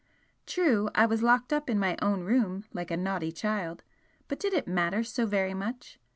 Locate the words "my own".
1.77-2.21